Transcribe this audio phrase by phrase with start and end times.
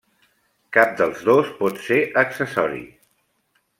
[0.77, 2.83] Cap dels dos pot ser accessori.